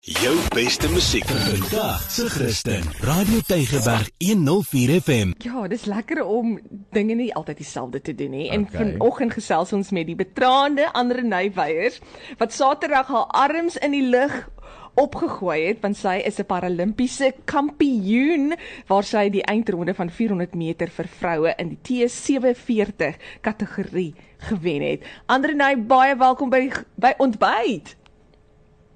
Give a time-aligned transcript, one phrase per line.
[0.00, 2.82] Jou beste musiek vandag se Christen.
[3.02, 5.32] Radio Tygerberg 104 FM.
[5.42, 6.52] Ja, dis lekker om
[6.94, 8.46] dinge nie altyd dieselfde te doen nie.
[8.50, 8.78] En Okay.
[8.92, 11.98] vanoggend gesels ons met die betraande Andre Nuyveiers
[12.38, 14.48] wat Saterdag haar arms in die lug
[14.94, 18.54] opgegooi het want sy is 'n paralimpiese kampioen
[18.86, 25.02] waar sy die eindronde van 400 meter vir vroue in die T47 kategorie gewen het.
[25.26, 27.96] Andre Nuy, baie welkom by by ontbyt.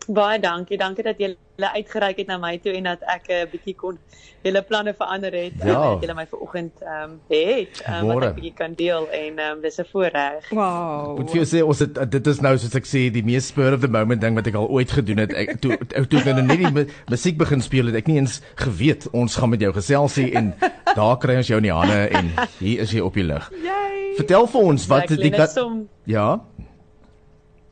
[0.08, 0.78] Baie dankie.
[0.78, 1.36] Dankie dat julle
[1.74, 3.98] uitgereik het na my toe en dat ek 'n bietjie kon
[4.42, 5.52] julle planne verander het.
[5.62, 5.66] Ja.
[5.66, 9.38] en dat julle my vanoggend ehm um, het um, wat ek bietjie kan deel en
[9.38, 10.48] ehm um, dis 'n voorreg.
[10.50, 11.18] Wow.
[11.18, 13.72] Moet vir jou sê ons het dit is nou soos ek sê die mees spur
[13.74, 15.32] of the moment ding wat ek al ooit gedoen het.
[15.32, 18.16] Ek toe toe toe ek nou net die mu- musiek begin speel het ek nie
[18.18, 20.54] eens geweet ons gaan met jou gesels hier en
[20.94, 23.50] daar kry ons jou in die hande en hier is jy op die lig.
[24.16, 26.40] Vertel vir ons wat Exactly, die dit kat som Ja.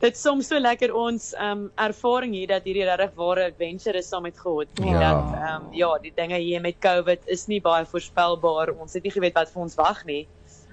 [0.01, 4.09] Dit soms so lekker ons ehm um, ervaring hier dat hierdie regtig ware adventure is
[4.09, 4.67] saam met God.
[4.81, 4.99] En Ja.
[4.99, 8.73] dat ehm um, ja, die dinge hier met COVID is nie baie voorspelbaar.
[8.79, 10.27] Ons het nie geweet wat vir ons wag nie.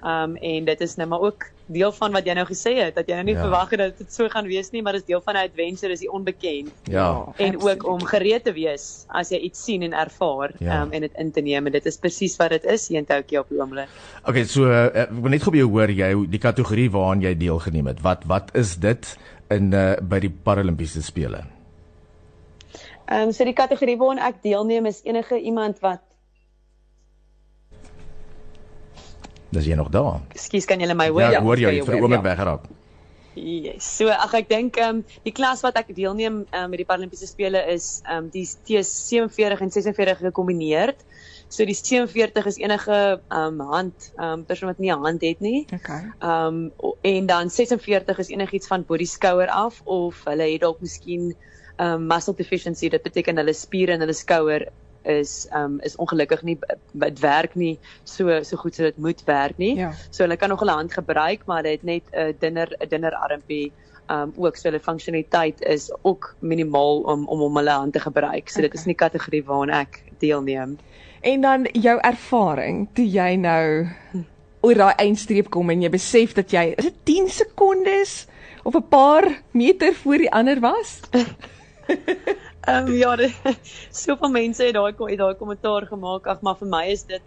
[0.05, 3.09] Um, en dit is nou maar ook deel van wat jy nou gesê het dat
[3.11, 3.39] jy nou nie Ja.
[3.41, 3.45] ja.
[3.49, 6.01] verwag het dat dit so gaan wees nie, maar dis deel van 'n adventure, is
[6.01, 6.71] die onbekend.
[6.85, 7.25] Ja.
[7.37, 7.63] en absoluut.
[7.83, 10.83] ook om gereed te wees as jy iets sien en ervaar Ja.
[10.83, 13.49] um, en dit in te neem en dit is presies wat dit is Tokio op
[13.49, 13.89] die oomblik.
[14.25, 17.35] Okay, so uh, ek wil net gou by jou hoor jy die kategorie waaraan jy
[17.37, 18.01] deelgeneem het.
[18.03, 19.17] Wat wat is dit
[19.51, 21.45] in uh, by die Paralimpiese spele?
[23.09, 26.01] Ehm um, so die kategorie waaraan ek deelneem is enige iemand wat
[29.51, 30.21] Dis jy nog daar?
[30.37, 31.25] Ekskuus, kan julle my hoor?
[31.25, 32.29] Ja, ek hoor jou jy jou vir 'n oomblik ja.
[32.31, 32.69] weggeraak.
[33.39, 33.87] Yes.
[33.97, 37.29] So ag ek dink ehm um, die klas wat ek deelneem um, met die Paralimpiese
[37.31, 40.95] spele is ehm um, die T47 en 46 gekombineer.
[41.49, 45.23] So die 47 is enige ehm um, hand ehm um, persoon wat nie 'n hand
[45.23, 45.67] het nie.
[45.73, 46.03] Okay.
[46.19, 50.81] Ehm um, en dan 46 is enigiets van body skouer af of hulle het dalk
[50.81, 51.35] miskien
[51.77, 54.69] ehm um, muscle deficiency dit beteken hulle spiere in hulle skouer
[55.09, 56.59] is um, is ongelukkig nie
[56.93, 59.75] dit werk nie so so goed so dit moet werk nie.
[59.77, 59.93] Ja.
[60.11, 62.89] So hulle kan nog hulle hand gebruik maar hulle het net 'n uh, dunner 'n
[62.89, 63.73] dunner armpie
[64.09, 68.49] um ook so hulle funksionaliteit is ook minimaal om om om hulle hand te gebruik.
[68.49, 68.93] So dit is Okay.
[68.93, 70.79] nie kategorie waaraan ek deelneem.
[71.21, 73.89] En dan jou ervaring toe jy nou
[74.61, 78.27] oor daai eindstreep kom en jy besef dat jy is dit 10 sekondes
[78.65, 81.01] of 'n paar meter voor die ander was?
[82.69, 83.17] Ehm um, ja,
[84.03, 86.27] soveel mense het daai het daai kommentaar gemaak.
[86.27, 87.23] Ag, maar vir my is dit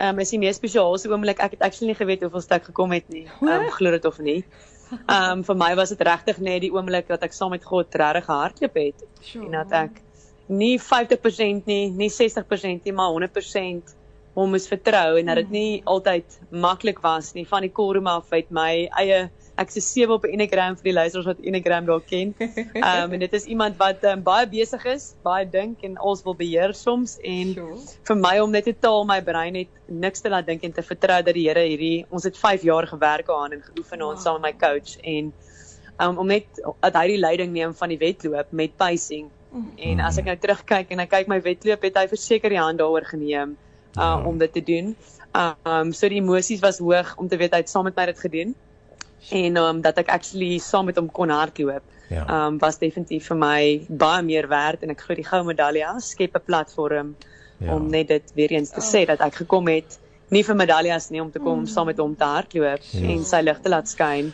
[0.00, 1.40] ehm um, is die mees spesiaalste oomblik.
[1.40, 3.26] Ek het actually nie geweet hoeveel stuk gekom het nie.
[3.40, 4.42] Ehm um, glo dit of nie.
[4.90, 7.94] Ehm um, vir my was dit regtig net die oomblik dat ek saam met God
[7.94, 9.46] regtig hardloop het Sure.
[9.46, 10.00] en dat ek
[10.50, 13.94] nie 50% nie, nie 60% nie, maar 100%
[14.34, 17.46] hom moes vertrou en dat dit nie altyd maklik was nie.
[17.46, 19.28] Van die korum af uit my eie
[19.60, 22.30] ek se 7 op Enneagram vir die luisteraars wat Enneagram dalk ken.
[22.40, 26.22] Ehm um, en dit is iemand wat um, baie besig is, baie dink en alles
[26.24, 27.76] wil beheer soms en Sure.
[28.08, 31.18] vir my om net totaal my brein net niks te laat dink en te vertrou
[31.26, 34.22] dat die Here hierdie ons het 5 jaar gewerk aan en geoefen aan Wow.
[34.24, 35.28] saam met my coach en
[36.00, 36.46] um, om net
[36.80, 39.28] dat hy die leiding neem van die wedloop met pacing.
[39.76, 42.78] En as ek nou terugkyk en ek kyk my wedloop het hy verseker die hand
[42.80, 44.24] daaroor geneem uh, Ja.
[44.24, 44.94] om dit te doen.
[45.36, 48.18] Um so die emosies was hoog om te weet hy het saam met my dit
[48.24, 48.54] gedoen
[49.30, 51.82] en um dat ek actually saam met hom kon hardloop.
[52.10, 52.24] Ja.
[52.46, 56.34] Um was definitief vir my baie meer werd en ek glo die goue medalje skep
[56.36, 57.16] 'n platform
[57.60, 57.74] Ja.
[57.74, 59.98] om net dit weer eens te sê dat ek gekom het
[60.30, 63.08] nie vir medaljes nie om te kom om saam met hom te hardloop Ja.
[63.08, 64.32] en sy lig te laat skyn.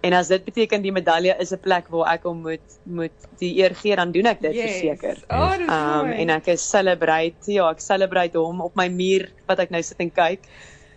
[0.00, 3.10] En as dit beteken die medalje is 'n plek waar ek hom moet moet
[3.40, 5.16] die eer gee, dan doen ek dit verseker.
[5.28, 9.70] Oh, Um en ek is celebrate, ja, ek celebrate hom op my muur wat ek
[9.70, 10.40] nou sit en kyk.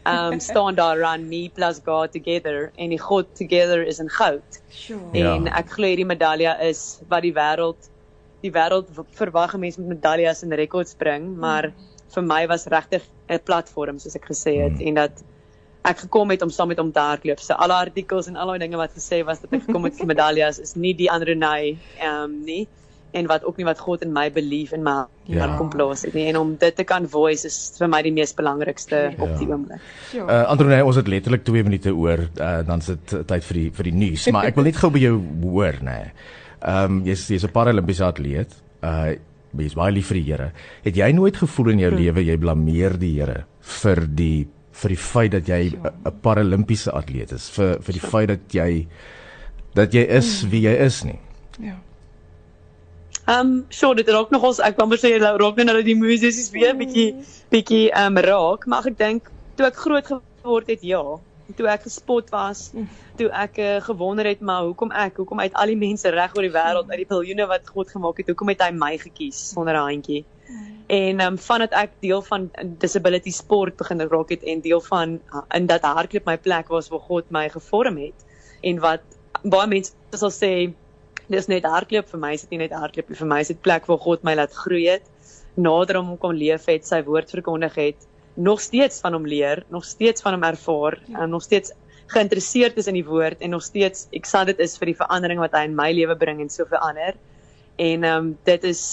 [0.06, 4.62] Um staan daar run me plus God together en die God together is in goud.
[4.70, 5.00] Sure.
[5.14, 5.36] Ja.
[5.36, 7.90] En ek glo hierdie medalje is wat die wêreld
[8.42, 11.72] die wêreld verwag 'n mens met medaljes en rekords bring, maar
[12.16, 14.88] vir my was regtig 'n platform soos ek gesê het Mm.
[14.88, 15.24] en dat
[15.86, 17.40] ek gekom het om saam met hom te hardloop.
[17.40, 20.08] So alle artikels en al daai dinge wat gesê was dat ek gekom het vir
[20.14, 22.68] medaljes is nie die ander nei ehm um, nie
[23.14, 25.46] en wat ook nie wat God in my belief in my Ja.
[25.46, 28.12] hart kom plaas het nie en om dit te kan voice is vir my die
[28.12, 29.54] mees belangrikste op die Ja.
[29.54, 29.80] oomblik.
[30.12, 30.26] Sure.
[30.28, 33.72] Uh Androne, ons het letterlik 2 minute oor, uh, dan sit uh, tyd vir die
[33.72, 35.84] vir die nuus, maar ek wil net gou by jou hoor, nê.
[35.84, 36.12] Nee.
[36.62, 38.54] Ehm um, jy's jy's 'n paralimpiese atleet.
[38.84, 39.16] Uh
[39.58, 40.52] jy's baie lief vir die Here.
[40.84, 44.98] Het jy nooit gevoel in jou lewe jy blameer die Here vir die vir die
[44.98, 48.88] feit dat jy 'n 'n paralimpiese atleet is, vir vir die feit dat jy
[49.76, 51.20] dat jy is wie jy is nie.
[51.60, 51.76] ja.
[53.26, 55.98] Ehm um, sure, dit raak nogals ek wou maar sê jy raak nou dat die
[55.98, 57.12] musies weer bietjie
[57.54, 61.04] bietjie ehm um, raak, maar ek dink toe ek groot geword het, ja.
[61.56, 62.72] toe ek gespot was,
[63.20, 66.48] toe ek uh, gewonder het maar hoekom ek, hoekom uit al die mense reg oor
[66.48, 69.76] die wêreld, uit die biljoene wat God gemaak het, hoekom het hy my gekies sonder
[69.76, 70.24] 'n handjie?
[70.88, 72.50] En ehm um, vandat ek deel van
[72.82, 75.20] disability sport begin raak het en deel van
[75.56, 78.26] in dat hardloop my plek was waar God my gevorm het
[78.62, 79.02] en wat
[79.44, 80.74] baie mense sal sê
[81.32, 83.88] dis net hardloop vir my is dit nie net hardloop vir my is dit plek
[83.90, 85.10] waar God my laat groei het
[85.56, 89.86] nader om kon leef het sy woord verkondig het nog steeds van hom leer, nog
[89.86, 91.20] steeds van hom ervaar, ja.
[91.20, 91.74] en nog steeds
[92.06, 95.66] geïnteresseerd is in die woord en nog steeds excited is vir die verandering wat hy
[95.68, 97.16] in my lewe bring en so verander.
[97.76, 98.84] En ehm um, dit is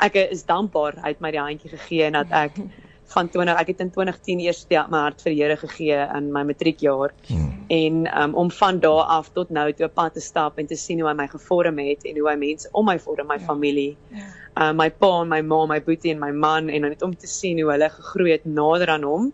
[0.00, 2.56] ek is dankbaar hy het my die handjie gegee en dat ek
[3.14, 6.30] van 20 ek het in 2010 eers die, my hart vir die Here gegee in
[6.32, 7.14] my matriekjaar.
[7.28, 7.49] Hmm.
[7.70, 10.76] En um, om van daar af tot nou toe 'n pad te stap en te
[10.76, 13.46] sien hoe hy my gevorm het en hoe hy mense om my vorm, my ja.
[13.46, 13.96] familie.
[14.08, 14.26] Ja.
[14.56, 17.26] Uh, my pa en my ma, my boetie en my man en net om te
[17.26, 19.32] sien hoe hulle gegroei het nader aan hom.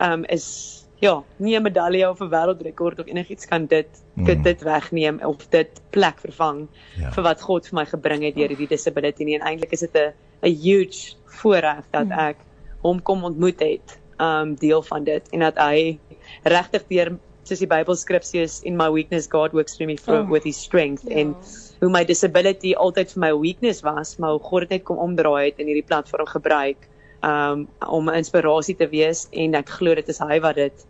[0.00, 4.24] Um is ja, nie 'n medalje of 'n wêreldrekord of enigiets kan dit mm.
[4.24, 7.10] dit dit wegneem of dit plek vervang ja.
[7.10, 9.96] vir wat God vir my gebring het deur hierdie disability nie en eintlik is dit
[9.96, 10.12] 'n
[10.42, 12.12] 'n huge voorreg dat mm.
[12.12, 12.36] ek
[12.82, 15.98] hom kom ontmoet het, um deel van dit en dat hy
[16.44, 17.18] regtig deur
[17.50, 20.30] soos die Bybelskripsie is in my weakness God works through me for, oh.
[20.30, 21.22] with his strength ja.
[21.22, 21.34] en
[21.80, 25.50] hoe my disability altyd vir my weakness was, maar hoe God dit net kom omdraai
[25.50, 26.88] het en hierdie platform gebruik
[27.26, 30.86] um om inspirasie te wees en ek glo dit is hy wat dit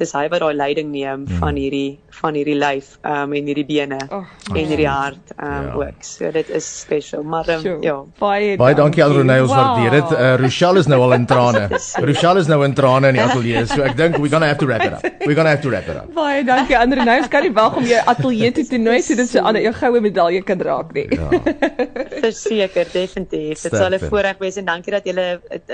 [0.00, 1.40] dis hy wat daai leiding neem hmm.
[1.42, 5.74] van hierdie van hierdie lyf um en hierdie bene oh, en hierdie hart um ja.
[5.80, 6.04] ook.
[6.06, 7.22] So dit is special.
[7.22, 7.78] Maar um, sure.
[7.84, 7.96] ja.
[8.20, 9.60] Baie baie dankie aan Renée ons wow.
[9.60, 10.14] waardeer dit.
[10.16, 11.66] Uh, Rochelle is nou al in trane.
[12.10, 13.64] Rochelle is nou in trane in die ateljee.
[13.70, 15.26] So ek dink we're going to have to wrap it up.
[15.26, 16.10] We're going to have to wrap it up.
[16.16, 17.18] Baie dankie Renée.
[17.20, 20.02] Ons kan nie wag om jou ateljee toe te nooi sodat jy aan jou goue
[20.04, 21.06] medalje kan draak nie.
[21.14, 21.28] Ja.
[22.24, 23.62] Verseker, definitief.
[23.62, 25.28] Dit sal 'n voorreg wees en dankie dat julle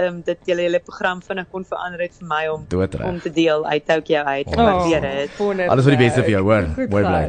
[0.06, 3.08] um dit julle hele program vinnig kon verander het vir my om Doodrecht.
[3.08, 4.46] om te deel uit ook jou uit.
[4.46, 5.40] Ek waardeer dit.
[5.68, 6.70] Alles vir die beste vir jou, hoor.
[6.76, 7.24] Mooi bly.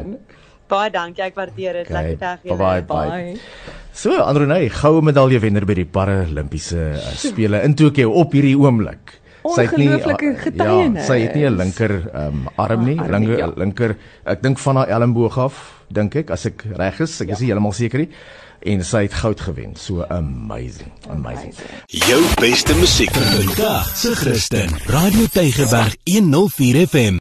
[0.68, 1.92] Baie dankie, ek waardeer dit.
[1.92, 2.58] Lekker dag julle.
[2.60, 3.36] Bye bye.
[3.98, 9.17] So, Andronay, goue medalje wenner by die Paralimpiese uh, spele in Tokio op hierdie oomblik.
[9.44, 13.52] Sy het nie ja, sy het nie 'n linker um, arm nie, ah, linker ja.
[13.56, 17.34] linker ek dink van haar elmboog af, dink ek as ek reg is, ek ja.
[17.34, 18.10] is nie heeltemal seker nie
[18.66, 19.76] en sy het goud gewen.
[19.76, 21.54] So amazing, amazing.
[21.86, 24.74] Jou beste musiek vir vandag, se Christen.
[24.86, 27.16] Radio Tygerberg 104 FM.